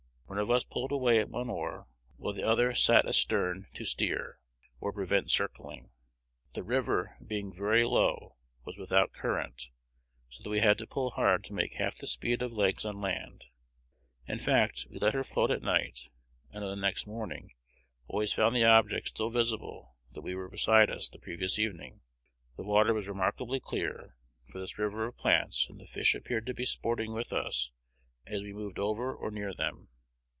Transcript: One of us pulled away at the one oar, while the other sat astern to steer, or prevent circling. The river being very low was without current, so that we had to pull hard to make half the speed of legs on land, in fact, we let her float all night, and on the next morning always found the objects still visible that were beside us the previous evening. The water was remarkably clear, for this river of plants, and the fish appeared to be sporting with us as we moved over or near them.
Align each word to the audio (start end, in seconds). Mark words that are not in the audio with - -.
One 0.25 0.39
of 0.39 0.49
us 0.49 0.63
pulled 0.63 0.93
away 0.93 1.19
at 1.19 1.27
the 1.27 1.33
one 1.33 1.49
oar, 1.49 1.87
while 2.15 2.31
the 2.33 2.45
other 2.47 2.73
sat 2.73 3.05
astern 3.05 3.67
to 3.73 3.83
steer, 3.83 4.39
or 4.79 4.93
prevent 4.93 5.29
circling. 5.29 5.89
The 6.53 6.63
river 6.63 7.17
being 7.23 7.53
very 7.53 7.83
low 7.83 8.37
was 8.63 8.77
without 8.77 9.11
current, 9.11 9.63
so 10.29 10.41
that 10.43 10.49
we 10.49 10.61
had 10.61 10.77
to 10.77 10.87
pull 10.87 11.11
hard 11.11 11.43
to 11.43 11.53
make 11.53 11.73
half 11.73 11.97
the 11.97 12.07
speed 12.07 12.41
of 12.41 12.53
legs 12.53 12.85
on 12.85 13.01
land, 13.01 13.43
in 14.25 14.39
fact, 14.39 14.87
we 14.89 14.99
let 14.99 15.13
her 15.13 15.25
float 15.25 15.51
all 15.51 15.59
night, 15.59 16.09
and 16.49 16.63
on 16.63 16.69
the 16.77 16.81
next 16.81 17.05
morning 17.05 17.51
always 18.07 18.31
found 18.31 18.55
the 18.55 18.63
objects 18.63 19.09
still 19.09 19.31
visible 19.31 19.97
that 20.13 20.21
were 20.21 20.47
beside 20.47 20.89
us 20.89 21.09
the 21.09 21.19
previous 21.19 21.59
evening. 21.59 22.03
The 22.55 22.63
water 22.63 22.93
was 22.93 23.09
remarkably 23.09 23.59
clear, 23.59 24.15
for 24.49 24.61
this 24.61 24.79
river 24.79 25.05
of 25.07 25.17
plants, 25.17 25.67
and 25.69 25.77
the 25.77 25.87
fish 25.87 26.15
appeared 26.15 26.45
to 26.45 26.53
be 26.53 26.63
sporting 26.63 27.11
with 27.11 27.33
us 27.33 27.71
as 28.25 28.41
we 28.41 28.53
moved 28.53 28.79
over 28.79 29.13
or 29.13 29.29
near 29.29 29.53
them. 29.53 29.89